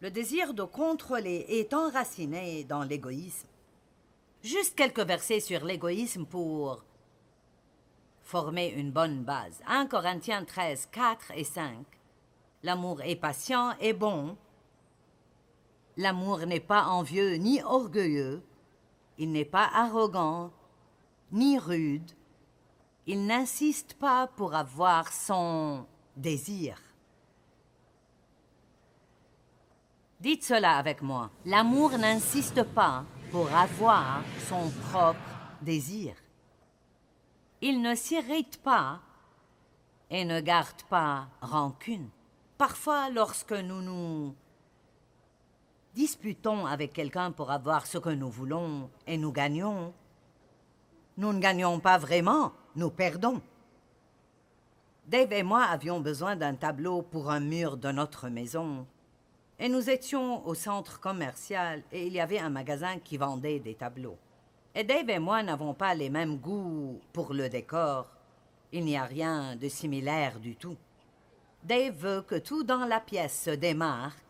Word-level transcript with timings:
Le 0.00 0.12
désir 0.12 0.54
de 0.54 0.62
contrôler 0.62 1.44
est 1.48 1.74
enraciné 1.74 2.62
dans 2.62 2.84
l'égoïsme. 2.84 3.48
Juste 4.44 4.76
quelques 4.76 5.00
versets 5.00 5.40
sur 5.40 5.64
l'égoïsme 5.64 6.24
pour 6.24 6.84
former 8.22 8.68
une 8.68 8.92
bonne 8.92 9.24
base. 9.24 9.60
1 9.66 9.86
Corinthiens 9.86 10.44
13, 10.44 10.86
4 10.92 11.32
et 11.34 11.42
5. 11.42 11.84
L'amour 12.62 13.02
est 13.02 13.16
patient 13.16 13.72
et 13.80 13.92
bon. 13.92 14.36
L'amour 15.96 16.46
n'est 16.46 16.60
pas 16.60 16.84
envieux 16.84 17.34
ni 17.34 17.60
orgueilleux. 17.62 18.40
Il 19.18 19.32
n'est 19.32 19.44
pas 19.44 19.68
arrogant 19.74 20.52
ni 21.32 21.58
rude. 21.58 22.12
Il 23.06 23.26
n'insiste 23.26 23.94
pas 23.94 24.28
pour 24.28 24.54
avoir 24.54 25.12
son 25.12 25.86
désir. 26.16 26.78
Dites 30.20 30.42
cela 30.42 30.78
avec 30.78 31.00
moi. 31.00 31.30
L'amour 31.44 31.96
n'insiste 31.96 32.64
pas 32.64 33.04
pour 33.30 33.54
avoir 33.54 34.22
son 34.48 34.68
propre 34.90 35.20
désir. 35.62 36.14
Il 37.60 37.80
ne 37.82 37.94
s'irrite 37.94 38.60
pas 38.62 39.00
et 40.10 40.24
ne 40.24 40.40
garde 40.40 40.82
pas 40.88 41.28
rancune. 41.40 42.08
Parfois, 42.56 43.10
lorsque 43.10 43.52
nous 43.52 43.80
nous 43.80 44.34
disputons 45.94 46.66
avec 46.66 46.92
quelqu'un 46.92 47.30
pour 47.30 47.52
avoir 47.52 47.86
ce 47.86 47.98
que 47.98 48.10
nous 48.10 48.30
voulons 48.30 48.90
et 49.06 49.16
nous 49.18 49.30
gagnons, 49.30 49.92
nous 51.16 51.32
ne 51.32 51.38
gagnons 51.38 51.78
pas 51.78 51.98
vraiment, 51.98 52.52
nous 52.74 52.90
perdons. 52.90 53.40
Dave 55.06 55.32
et 55.32 55.42
moi 55.44 55.62
avions 55.62 56.00
besoin 56.00 56.34
d'un 56.34 56.54
tableau 56.54 57.02
pour 57.02 57.30
un 57.30 57.40
mur 57.40 57.76
de 57.76 57.92
notre 57.92 58.28
maison. 58.28 58.84
Et 59.60 59.68
nous 59.68 59.90
étions 59.90 60.46
au 60.46 60.54
centre 60.54 61.00
commercial 61.00 61.82
et 61.90 62.06
il 62.06 62.12
y 62.12 62.20
avait 62.20 62.38
un 62.38 62.50
magasin 62.50 62.98
qui 62.98 63.16
vendait 63.16 63.58
des 63.58 63.74
tableaux. 63.74 64.16
Et 64.74 64.84
Dave 64.84 65.10
et 65.10 65.18
moi 65.18 65.42
n'avons 65.42 65.74
pas 65.74 65.94
les 65.94 66.10
mêmes 66.10 66.36
goûts 66.36 67.00
pour 67.12 67.34
le 67.34 67.48
décor. 67.48 68.06
Il 68.70 68.84
n'y 68.84 68.96
a 68.96 69.04
rien 69.04 69.56
de 69.56 69.68
similaire 69.68 70.38
du 70.38 70.54
tout. 70.54 70.76
Dave 71.64 71.94
veut 71.96 72.22
que 72.22 72.36
tout 72.36 72.62
dans 72.62 72.84
la 72.84 73.00
pièce 73.00 73.42
se 73.42 73.50
démarque 73.50 74.22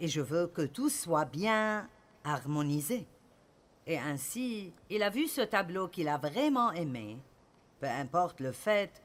et 0.00 0.08
je 0.08 0.20
veux 0.20 0.48
que 0.48 0.62
tout 0.62 0.88
soit 0.88 1.26
bien 1.26 1.88
harmonisé. 2.24 3.06
Et 3.86 3.98
ainsi, 3.98 4.72
il 4.88 5.02
a 5.02 5.10
vu 5.10 5.28
ce 5.28 5.42
tableau 5.42 5.88
qu'il 5.88 6.08
a 6.08 6.18
vraiment 6.18 6.72
aimé, 6.72 7.16
peu 7.80 7.86
importe 7.86 8.40
le 8.40 8.52
fait 8.52 9.02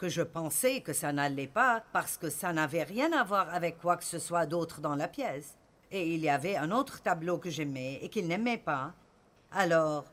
que 0.00 0.08
je 0.08 0.22
pensais 0.22 0.80
que 0.80 0.94
ça 0.94 1.12
n'allait 1.12 1.46
pas 1.46 1.84
parce 1.92 2.16
que 2.16 2.30
ça 2.30 2.54
n'avait 2.54 2.84
rien 2.84 3.12
à 3.12 3.22
voir 3.22 3.52
avec 3.52 3.78
quoi 3.78 3.98
que 3.98 4.04
ce 4.04 4.18
soit 4.18 4.46
d'autre 4.46 4.80
dans 4.80 4.96
la 4.96 5.08
pièce. 5.08 5.58
Et 5.90 6.14
il 6.14 6.20
y 6.20 6.30
avait 6.30 6.56
un 6.56 6.70
autre 6.70 7.02
tableau 7.02 7.36
que 7.36 7.50
j'aimais 7.50 7.98
et 8.00 8.08
qu'il 8.08 8.26
n'aimait 8.26 8.56
pas. 8.56 8.94
Alors, 9.52 10.06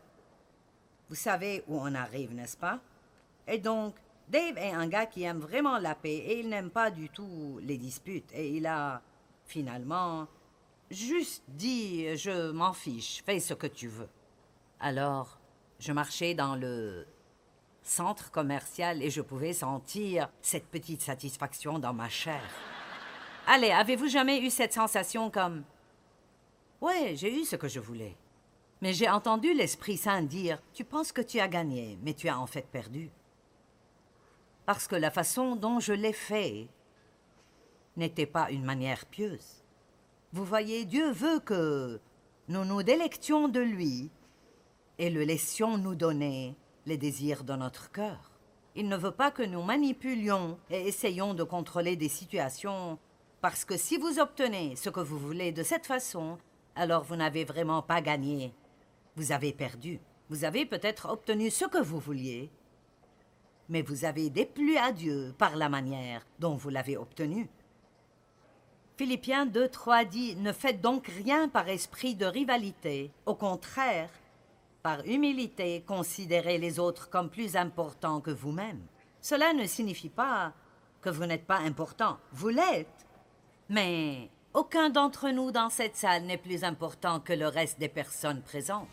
vous 1.08 1.16
savez 1.16 1.64
où 1.70 1.80
on 1.80 1.96
arrive, 1.96 2.34
n'est-ce 2.34 2.58
pas? 2.58 2.82
Et 3.48 3.60
donc, 3.60 3.96
Dave 4.28 4.58
est 4.58 4.74
un 4.74 4.88
gars 4.88 5.06
qui 5.06 5.24
aime 5.24 5.40
vraiment 5.40 5.78
la 5.78 5.96
paix 5.96 6.18
et 6.18 6.42
il 6.42 6.50
n'aime 6.50 6.70
pas 6.70 6.92
du 6.92 7.10
tout 7.10 7.58
les 7.64 7.78
disputes. 7.78 8.30
Et 8.34 8.58
il 8.58 8.68
a, 8.68 9.02
finalement, 9.46 10.28
juste 10.92 11.46
dit 11.48 12.18
Je 12.18 12.52
m'en 12.52 12.74
fiche, 12.74 13.24
fais 13.26 13.40
ce 13.40 13.54
que 13.54 13.68
tu 13.68 13.88
veux. 13.88 14.10
Alors, 14.82 15.40
je 15.80 15.94
marchais 15.94 16.34
dans 16.34 16.58
le 16.58 17.08
centre 17.88 18.32
commercial 18.32 19.02
et 19.02 19.10
je 19.10 19.22
pouvais 19.22 19.54
sentir 19.54 20.30
cette 20.42 20.68
petite 20.68 21.02
satisfaction 21.02 21.80
dans 21.80 21.94
ma 21.94 22.10
chair. 22.10 22.42
Allez, 23.48 23.72
avez-vous 23.72 24.08
jamais 24.08 24.42
eu 24.42 24.50
cette 24.50 24.74
sensation 24.74 25.32
comme 25.32 25.64
Ouais, 26.82 27.14
j'ai 27.16 27.34
eu 27.34 27.46
ce 27.46 27.56
que 27.56 27.68
je 27.68 27.80
voulais. 27.80 28.16
Mais 28.82 28.94
j'ai 28.94 29.10
entendu 29.10 29.54
l'Esprit 29.54 29.98
Saint 29.98 30.22
dire 30.22 30.62
Tu 30.74 30.84
penses 30.84 31.12
que 31.12 31.22
tu 31.22 31.40
as 31.40 31.48
gagné, 31.48 31.98
mais 32.04 32.14
tu 32.14 32.28
as 32.28 32.40
en 32.40 32.46
fait 32.46 32.68
perdu. 32.68 33.10
Parce 34.66 34.88
que 34.88 34.96
la 34.96 35.10
façon 35.10 35.56
dont 35.56 35.80
je 35.80 35.94
l'ai 35.94 36.14
fait 36.14 36.68
n'était 37.96 38.26
pas 38.26 38.52
une 38.52 38.66
manière 38.66 39.06
pieuse. 39.06 39.64
Vous 40.34 40.44
voyez, 40.44 40.86
Dieu 40.86 41.10
veut 41.10 41.40
que 41.40 42.00
nous 42.50 42.66
nous 42.66 42.84
délections 42.84 43.48
de 43.48 43.62
lui 43.62 44.12
et 45.00 45.10
le 45.10 45.24
laissions 45.24 45.78
nous 45.78 45.96
donner 45.96 46.56
les 46.88 46.98
désirs 46.98 47.44
de 47.44 47.54
notre 47.54 47.92
cœur. 47.92 48.32
Il 48.74 48.88
ne 48.88 48.96
veut 48.96 49.12
pas 49.12 49.30
que 49.30 49.44
nous 49.44 49.62
manipulions 49.62 50.58
et 50.70 50.88
essayions 50.88 51.34
de 51.34 51.44
contrôler 51.44 51.98
des 51.98 52.08
situations, 52.08 52.98
parce 53.42 53.66
que 53.66 53.76
si 53.76 53.98
vous 53.98 54.20
obtenez 54.20 54.76
ce 54.78 54.90
que 54.90 55.02
vous 55.02 55.20
voulez 55.20 55.52
de 55.52 55.64
cette 55.64 55.86
façon, 55.86 56.38
alors 56.76 57.04
vous 57.04 57.18
n'avez 57.18 57.44
vraiment 57.44 57.82
pas 57.82 58.02
gagné. 58.02 58.54
Vous 59.18 59.34
avez 59.34 59.52
perdu. 59.52 60.00
Vous 60.30 60.46
avez 60.46 60.66
peut-être 60.66 61.10
obtenu 61.10 61.50
ce 61.50 61.66
que 61.66 61.82
vous 61.82 62.00
vouliez, 62.00 62.50
mais 63.68 63.82
vous 63.82 64.06
avez 64.06 64.30
déplu 64.30 64.78
à 64.78 64.94
Dieu 64.94 65.36
par 65.38 65.58
la 65.58 65.68
manière 65.68 66.26
dont 66.40 66.56
vous 66.56 66.70
l'avez 66.70 66.96
obtenu. 66.96 67.50
Philippiens 68.96 69.46
2, 69.46 69.68
3 69.68 70.06
dit 70.06 70.36
Ne 70.38 70.54
faites 70.54 70.82
donc 70.82 71.08
rien 71.08 71.50
par 71.50 71.68
esprit 71.68 72.16
de 72.16 72.26
rivalité. 72.26 73.12
Au 73.26 73.36
contraire, 73.36 74.10
par 74.88 75.06
humilité, 75.06 75.84
considérez 75.86 76.58
les 76.58 76.80
autres 76.80 77.10
comme 77.10 77.30
plus 77.30 77.58
importants 77.58 78.22
que 78.22 78.32
vous-même. 78.32 78.80
Cela 79.20 79.52
ne 79.52 79.66
signifie 79.66 80.08
pas 80.08 80.54
que 81.02 81.10
vous 81.10 81.26
n'êtes 81.26 81.46
pas 81.46 81.58
important. 81.58 82.16
Vous 82.32 82.48
l'êtes. 82.48 83.06
Mais 83.68 84.30
aucun 84.54 84.90
d'entre 84.90 85.30
nous 85.32 85.52
dans 85.52 85.70
cette 85.70 85.98
salle 85.98 86.24
n'est 86.24 86.38
plus 86.38 86.64
important 86.64 87.20
que 87.20 87.34
le 87.34 87.50
reste 87.50 87.80
des 87.80 87.90
personnes 87.90 88.42
présentes. 88.42 88.88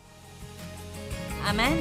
Amen. 1.47 1.77